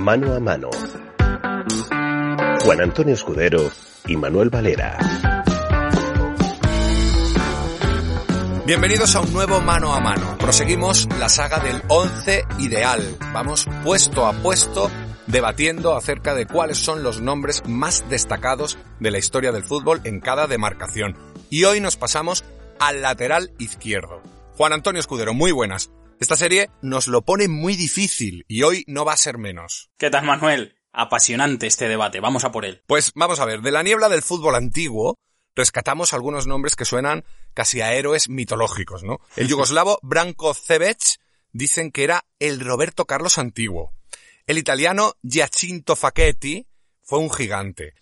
[0.00, 0.70] Mano a mano.
[2.62, 3.70] Juan Antonio Escudero
[4.06, 4.96] y Manuel Valera.
[8.64, 10.38] Bienvenidos a un nuevo mano a mano.
[10.38, 13.18] Proseguimos la saga del 11 ideal.
[13.34, 14.90] Vamos puesto a puesto
[15.26, 20.20] debatiendo acerca de cuáles son los nombres más destacados de la historia del fútbol en
[20.20, 21.14] cada demarcación.
[21.50, 22.42] Y hoy nos pasamos
[22.78, 24.22] al lateral izquierdo.
[24.56, 25.90] Juan Antonio Escudero, muy buenas.
[26.20, 29.90] Esta serie nos lo pone muy difícil y hoy no va a ser menos.
[29.96, 30.76] ¿Qué tal, Manuel?
[30.92, 32.82] Apasionante este debate, vamos a por él.
[32.86, 35.16] Pues vamos a ver, de la niebla del fútbol antiguo
[35.56, 37.24] rescatamos algunos nombres que suenan
[37.54, 39.20] casi a héroes mitológicos, ¿no?
[39.34, 41.00] El yugoslavo Branko Cebec
[41.52, 43.94] dicen que era el Roberto Carlos antiguo.
[44.46, 46.66] El italiano Giacinto Facchetti
[47.02, 47.94] fue un gigante.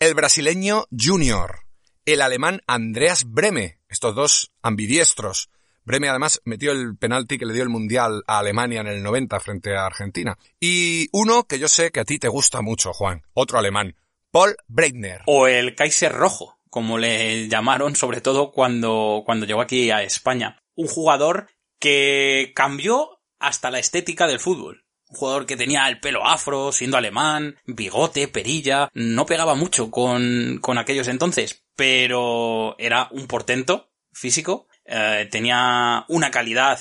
[0.00, 1.60] El brasileño Junior.
[2.04, 3.78] El alemán Andreas Breme.
[3.88, 5.50] Estos dos ambidiestros.
[5.88, 9.40] Breme además metió el penalti que le dio el Mundial a Alemania en el 90
[9.40, 10.36] frente a Argentina.
[10.60, 13.22] Y uno que yo sé que a ti te gusta mucho, Juan.
[13.32, 13.96] Otro alemán.
[14.30, 15.22] Paul Breitner.
[15.24, 20.62] O el Kaiser Rojo, como le llamaron, sobre todo cuando, cuando llegó aquí a España.
[20.74, 21.48] Un jugador
[21.80, 24.84] que cambió hasta la estética del fútbol.
[25.08, 30.58] Un jugador que tenía el pelo afro, siendo alemán, bigote, perilla, no pegaba mucho con,
[30.60, 36.80] con aquellos entonces, pero era un portento físico, eh, tenía una calidad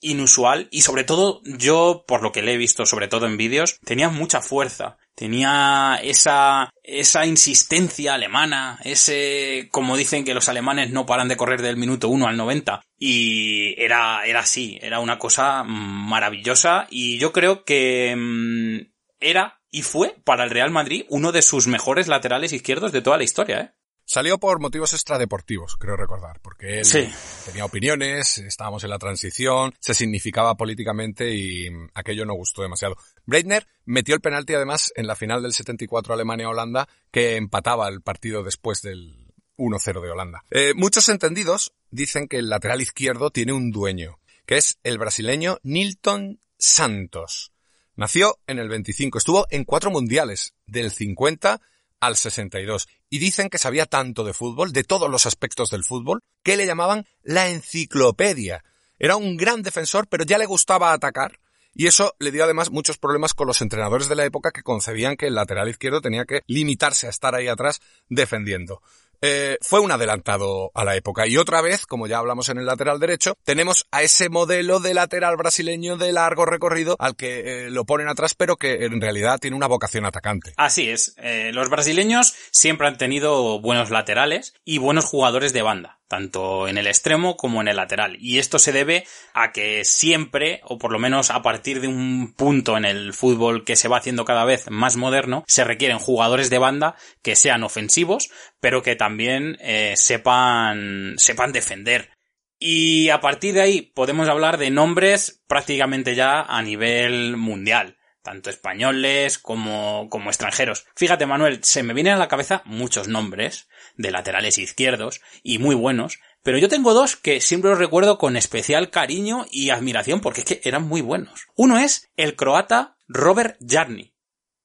[0.00, 3.80] inusual y sobre todo yo, por lo que le he visto sobre todo en vídeos,
[3.84, 4.98] tenía mucha fuerza.
[5.14, 11.62] Tenía esa, esa insistencia alemana, ese, como dicen que los alemanes no paran de correr
[11.62, 12.82] del minuto 1 al 90.
[12.98, 19.82] Y era, era así, era una cosa maravillosa y yo creo que mm, era y
[19.82, 23.60] fue para el Real Madrid uno de sus mejores laterales izquierdos de toda la historia,
[23.60, 23.70] ¿eh?
[24.08, 27.08] Salió por motivos extradeportivos, creo recordar, porque él Sí.
[27.44, 32.96] tenía opiniones, estábamos en la transición, se significaba políticamente y aquello no gustó demasiado.
[33.24, 38.44] Breitner metió el penalti además en la final del 74 Alemania-Holanda que empataba el partido
[38.44, 40.44] después del 1-0 de Holanda.
[40.52, 45.58] Eh, muchos entendidos dicen que el lateral izquierdo tiene un dueño, que es el brasileño
[45.64, 47.50] Nilton Santos.
[47.96, 51.60] Nació en el 25, estuvo en cuatro mundiales, del 50
[52.00, 52.88] al 62.
[53.08, 56.66] Y dicen que sabía tanto de fútbol, de todos los aspectos del fútbol, que le
[56.66, 58.64] llamaban la enciclopedia.
[58.98, 61.38] Era un gran defensor, pero ya le gustaba atacar.
[61.78, 65.16] Y eso le dio además muchos problemas con los entrenadores de la época que concebían
[65.16, 68.80] que el lateral izquierdo tenía que limitarse a estar ahí atrás defendiendo.
[69.20, 71.26] Eh, fue un adelantado a la época.
[71.26, 74.94] Y otra vez, como ya hablamos en el lateral derecho, tenemos a ese modelo de
[74.94, 79.38] lateral brasileño de largo recorrido al que eh, lo ponen atrás, pero que en realidad
[79.38, 80.52] tiene una vocación atacante.
[80.56, 85.98] Así es, eh, los brasileños siempre han tenido buenos laterales y buenos jugadores de banda,
[86.08, 88.16] tanto en el extremo como en el lateral.
[88.20, 92.34] Y esto se debe a que siempre, o por lo menos a partir de un
[92.34, 96.50] punto en el fútbol que se va haciendo cada vez más moderno, se requieren jugadores
[96.50, 98.30] de banda que sean ofensivos,
[98.60, 102.10] pero que también eh, sepan, sepan defender.
[102.58, 107.95] Y a partir de ahí podemos hablar de nombres prácticamente ya a nivel mundial
[108.26, 110.84] tanto españoles como, como extranjeros.
[110.96, 115.76] Fíjate, Manuel, se me vienen a la cabeza muchos nombres de laterales izquierdos y muy
[115.76, 120.40] buenos, pero yo tengo dos que siempre los recuerdo con especial cariño y admiración porque
[120.40, 121.46] es que eran muy buenos.
[121.54, 124.12] Uno es el croata Robert Jarni,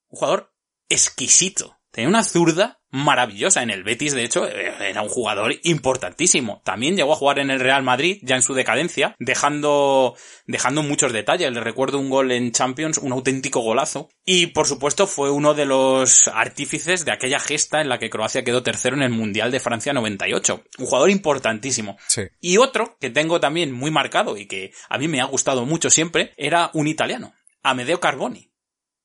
[0.10, 0.56] un jugador
[0.90, 1.78] exquisito.
[1.92, 6.62] Tenía una zurda maravillosa en el Betis, de hecho, era un jugador importantísimo.
[6.66, 10.16] También llegó a jugar en el Real Madrid, ya en su decadencia, dejando,
[10.46, 11.52] dejando muchos detalles.
[11.52, 14.10] Le recuerdo un gol en Champions, un auténtico golazo.
[14.26, 18.44] Y por supuesto fue uno de los artífices de aquella gesta en la que Croacia
[18.44, 20.64] quedó tercero en el Mundial de Francia 98.
[20.78, 21.98] Un jugador importantísimo.
[22.08, 22.24] Sí.
[22.42, 25.90] Y otro que tengo también muy marcado y que a mí me ha gustado mucho
[25.90, 28.52] siempre, era un italiano, Amedeo Carboni.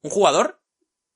[0.03, 0.61] Un jugador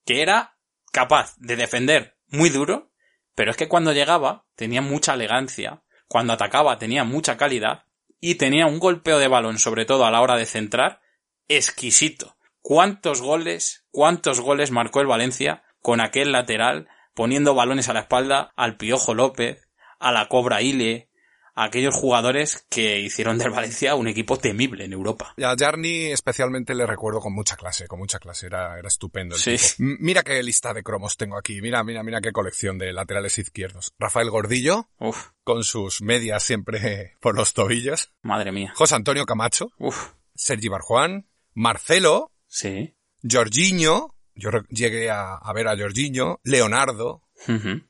[0.04, 0.56] que era
[0.92, 2.90] capaz de defender muy duro,
[3.34, 7.84] pero es que cuando llegaba tenía mucha elegancia, cuando atacaba tenía mucha calidad
[8.20, 11.00] y tenía un golpeo de balón, sobre todo a la hora de centrar,
[11.48, 12.36] exquisito.
[12.62, 18.52] ¿Cuántos goles, cuántos goles marcó el Valencia con aquel lateral poniendo balones a la espalda
[18.56, 19.68] al Piojo López,
[19.98, 21.09] a la Cobra Ile,
[21.60, 25.34] a aquellos jugadores que hicieron del Valencia un equipo temible en Europa?
[25.42, 29.40] A Jarni especialmente le recuerdo con mucha clase, con mucha clase, era, era estupendo el
[29.40, 29.56] Sí.
[29.56, 29.74] tipo.
[30.00, 33.92] Mira qué lista de cromos tengo aquí, mira, mira, mira qué colección de laterales izquierdos.
[33.98, 38.12] Rafael Gordillo, Uf, con sus medias siempre por los tobillos.
[38.22, 38.72] madre mía.
[38.76, 42.94] José Antonio Camacho, Uf, Sergi Barjuan, Marcelo, sí.
[43.28, 47.22] Jorginho, yo llegué a, a ver a Jorginho, Leonardo.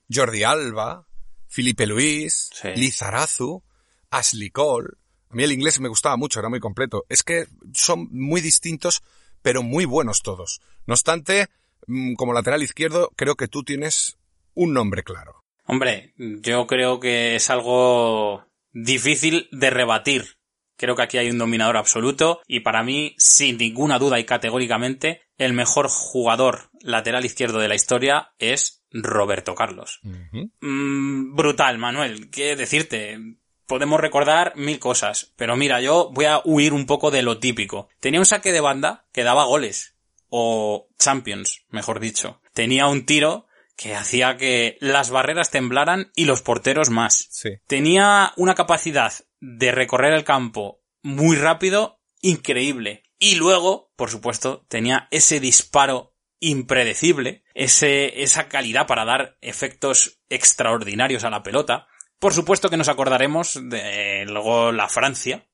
[0.08, 1.08] Jordi Alba,
[1.50, 2.68] Felipe Luis, Sí.
[2.76, 3.62] Lizarazu,
[4.08, 4.88] Ashley Cole.
[5.28, 7.04] A mí el inglés me gustaba mucho, era muy completo.
[7.08, 9.02] Es que son muy distintos,
[9.42, 10.60] pero muy buenos todos.
[10.86, 11.48] No obstante,
[11.86, 14.16] mm, como lateral izquierdo, creo que tú tienes
[14.54, 15.44] un nombre claro.
[15.66, 20.39] Hombre, yo creo que es algo difícil de rebatir.
[20.80, 25.20] Creo que aquí hay un dominador absoluto y para mí, sin ninguna duda y categóricamente,
[25.36, 30.00] el mejor jugador lateral izquierdo de la historia es Roberto Carlos.
[30.02, 32.30] Mm, brutal, Manuel.
[32.30, 33.18] ¿Qué decirte?
[33.66, 37.90] Podemos recordar mil cosas, pero mira, yo voy a huir un poco de lo típico.
[38.00, 39.98] Tenía un saque de banda que daba goles,
[40.30, 42.40] o champions, mejor dicho.
[42.54, 43.44] Tenía un tiro
[43.76, 47.26] que hacía que las barreras temblaran y los porteros más.
[47.28, 47.50] Sí.
[47.66, 53.02] Tenía una capacidad de recorrer el campo muy rápido, increíble.
[53.18, 61.24] Y luego, por supuesto, tenía ese disparo impredecible, ese, esa calidad para dar efectos extraordinarios
[61.24, 61.86] a la pelota.
[62.18, 65.46] Por supuesto que nos acordaremos de luego la Francia,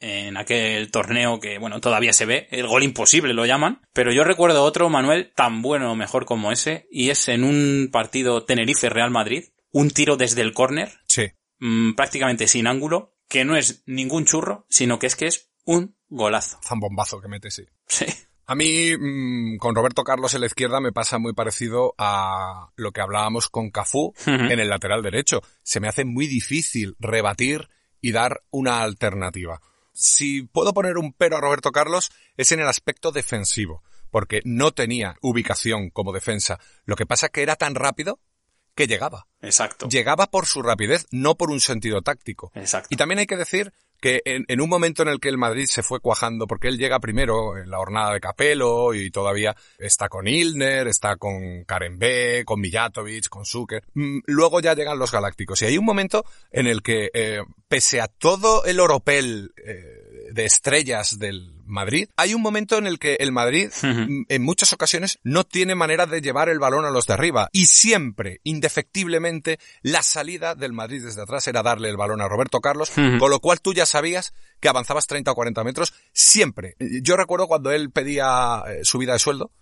[0.00, 4.24] en aquel torneo que, bueno, todavía se ve, el gol imposible lo llaman, pero yo
[4.24, 9.10] recuerdo otro, Manuel, tan bueno o mejor como ese, y es en un partido Tenerife-Real
[9.10, 11.26] Madrid, un tiro desde el córner, Sí.
[11.58, 15.96] mmm, prácticamente sin ángulo, que no es ningún churro, sino que es que es un
[16.08, 16.58] golazo.
[16.62, 17.64] Zambombazo que mete, sí.
[17.86, 18.04] Sí.
[18.44, 22.90] A mí, mm, con Roberto Carlos en la izquierda, me pasa muy parecido a lo
[22.90, 25.40] que hablábamos con Cafú en el lateral derecho.
[25.62, 27.68] Se me hace muy difícil rebatir
[28.00, 29.60] y dar una alternativa.
[29.92, 34.72] Si puedo poner un pero a Roberto Carlos, es en el aspecto defensivo, porque no
[34.72, 36.58] tenía ubicación como defensa.
[36.84, 38.18] Lo que pasa que era tan rápido
[38.80, 39.26] que llegaba.
[39.42, 39.88] Exacto.
[39.88, 42.50] Llegaba por su rapidez, no por un sentido táctico.
[42.54, 42.88] Exacto.
[42.90, 45.66] Y también hay que decir que en, en, un momento en el que el Madrid
[45.66, 50.08] se fue cuajando, porque él llega primero en la jornada de Capello y todavía está
[50.08, 53.84] con Ilner, está con Karen B, con Mijatovic, con Zucker.
[53.92, 55.60] Mm, Luego ya llegan los Galácticos.
[55.60, 60.44] Y hay un momento en el que, eh, pese a todo el oropel eh, de
[60.46, 64.24] estrellas del Madrid, hay un momento en el que el Madrid, Ujú.
[64.28, 67.48] en muchas ocasiones, no tiene manera de llevar el balón a los de arriba.
[67.52, 72.60] Y siempre, indefectiblemente, la salida del Madrid desde atrás era darle el balón a Roberto
[72.60, 76.76] Carlos, con lo cual tú ya sabías que avanzabas 30 o 40 metros siempre.
[77.02, 79.52] Yo recuerdo cuando él pedía eh, subida de sueldo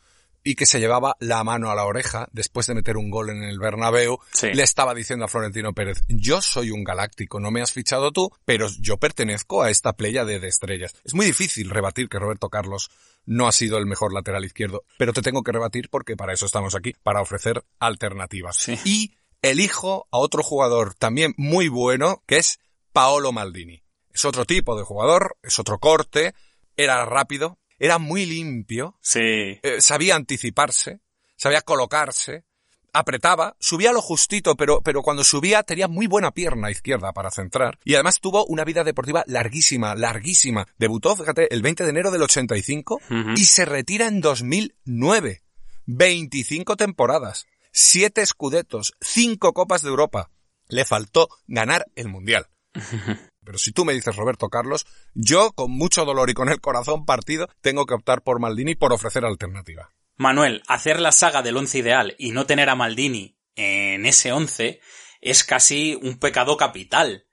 [0.45, 3.43] y que se llevaba la mano a la oreja después de meter un gol en
[3.43, 4.49] el Bernabéu, Sí.
[4.55, 8.31] le estaba diciendo a Florentino Pérez, yo soy un galáctico, no me has fichado tú,
[8.45, 10.95] pero yo pertenezco a esta playa de, de estrellas.
[11.05, 12.91] Es muy difícil rebatir que Roberto Carlos
[13.27, 16.47] no ha sido el mejor lateral izquierdo, pero te tengo que rebatir porque para eso
[16.47, 18.57] estamos aquí, para ofrecer alternativas.
[18.57, 18.79] Sí.
[18.85, 22.59] Y elijo a otro jugador también muy bueno, que es
[22.93, 23.83] Paolo Maldini.
[24.13, 26.35] Es otro tipo de jugador, es otro corte,
[26.77, 29.21] era rápido, era muy limpio, Sí.
[29.21, 31.01] eh, sabía anticiparse,
[31.37, 32.45] sabía colocarse,
[32.93, 37.79] apretaba, subía lo justito, pero, pero cuando subía tenía muy buena pierna izquierda para centrar.
[37.85, 40.67] Y además tuvo una vida deportiva larguísima, larguísima.
[40.79, 43.31] Debutó, fíjate, el 20 de enero del 85 Ujú.
[43.37, 45.43] y se retira en 2009.
[45.87, 50.31] 25 temporadas, 7 escudetos, 5 copas de Europa.
[50.69, 52.49] Le faltó ganar el Mundial.
[53.49, 54.85] Pero si tú me dices Roberto Carlos,
[55.15, 58.93] yo con mucho dolor y con el corazón partido tengo que optar por Maldini por
[58.93, 59.91] ofrecer alternativa.
[60.19, 64.83] Manuel, hacer la saga del once ideal y no tener a Maldini en ese once
[65.23, 67.25] es casi un pecado capital.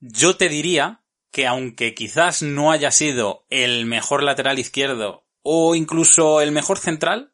[0.00, 6.40] Yo te diría que aunque quizás no haya sido el mejor lateral izquierdo o incluso
[6.40, 7.32] el mejor central,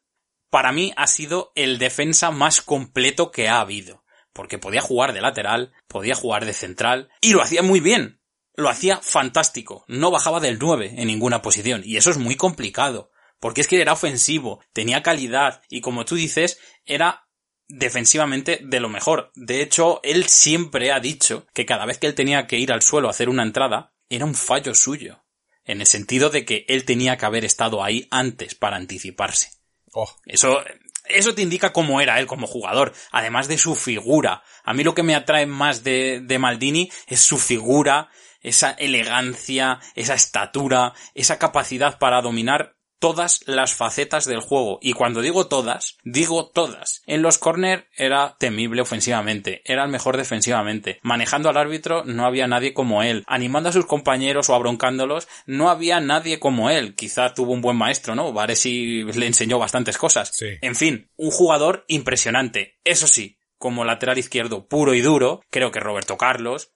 [0.51, 4.03] para mí ha sido el defensa más completo que ha habido.
[4.31, 8.17] Porque podía jugar de lateral, podía jugar de central, y lo hacía muy bien.
[8.57, 9.85] Lo hacía fantástico.
[9.87, 13.11] No bajaba del 9 en ninguna posición, y eso es muy complicado.
[13.39, 17.27] Porque es que era ofensivo, tenía calidad, y como tú dices, era
[17.67, 19.31] defensivamente de lo mejor.
[19.35, 22.81] De hecho, él siempre ha dicho que cada vez que él tenía que ir al
[22.81, 25.23] suelo a hacer una entrada, era un fallo suyo.
[25.63, 29.51] En el sentido de que él tenía que haber estado ahí antes para anticiparse.
[29.93, 30.63] Oh, Eso,
[31.05, 34.43] eso te indica cómo era él como jugador, además de su figura.
[34.63, 38.09] A mí lo que me atrae más de, de Maldini es su figura,
[38.47, 44.79] esa elegancia, esa estatura, esa capacidad para dominar todas las facetas del juego.
[44.81, 47.03] Y cuando digo todas, digo todas.
[47.05, 50.99] En los corner era temible ofensivamente, era el mejor defensivamente.
[51.03, 53.23] Manejando al árbitro no había nadie como él.
[53.27, 56.95] Animando a sus compañeros o abroncándolos no había nadie como él.
[56.95, 58.33] Quizá tuvo un buen maestro, ¿no?
[58.33, 60.31] Varesi le enseñó bastantes cosas.
[60.33, 60.57] Sí.
[60.61, 62.79] En fin, un jugador impresionante.
[62.83, 66.71] Eso sí, como lateral izquierdo puro y duro, creo que Roberto Carlos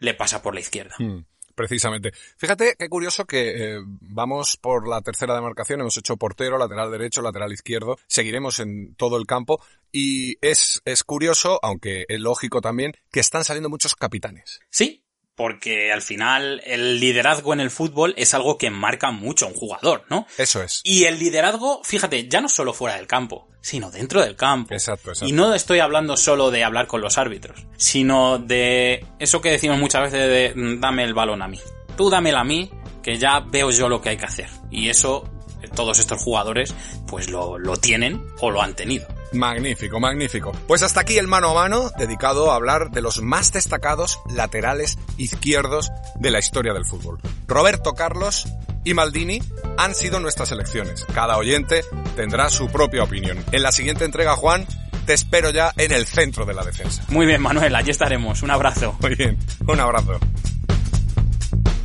[0.00, 0.96] le pasa por la izquierda.
[0.98, 2.12] hmm, precisamente.
[2.36, 7.22] Fíjate qué curioso que eh, vamos por la tercera demarcación, hemos hecho portero, lateral derecho,
[7.22, 12.94] lateral izquierdo, seguiremos en todo el campo y es, es curioso, aunque es lógico también,
[13.12, 14.60] que están saliendo muchos capitanes.
[14.70, 15.04] Sí,
[15.34, 19.54] porque al final el liderazgo en el fútbol es algo que marca mucho a un
[19.54, 20.26] jugador, ¿no?
[20.36, 20.80] Eso es.
[20.84, 24.74] Y el liderazgo, fíjate, ya no solo fuera del campo, sino dentro del campo.
[24.74, 25.28] Exacto, exacto.
[25.28, 29.78] Y no estoy hablando solo de hablar con los árbitros, sino de eso que decimos
[29.78, 31.60] muchas veces de mm, dame el balón a mí.
[31.96, 32.70] Tú dámelo a mí,
[33.02, 34.48] que ya veo yo lo que hay que hacer.
[34.70, 35.28] Y eso,
[35.74, 36.74] todos estos jugadores,
[37.06, 39.06] pues lo, lo tienen o lo han tenido.
[39.32, 40.52] Magnífico, magnífico.
[40.66, 44.98] Pues hasta aquí el mano a mano dedicado a hablar de los más destacados laterales
[45.16, 47.18] izquierdos de la historia del fútbol.
[47.46, 48.48] Roberto Carlos
[48.84, 49.40] y Maldini
[49.76, 51.06] han sido nuestras elecciones.
[51.14, 51.84] Cada oyente
[52.16, 53.38] tendrá su propia opinión.
[53.52, 54.66] En la siguiente entrega, Juan,
[55.06, 57.04] te espero ya en el centro de la defensa.
[57.08, 58.42] Muy bien, Manuel, allí estaremos.
[58.42, 58.96] Un abrazo.
[59.00, 60.18] Muy bien, un abrazo.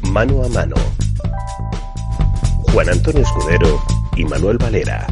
[0.04, 0.76] Mano a mano.
[2.72, 3.84] Juan Antonio Escudero
[4.16, 5.08] y Manuel Valera.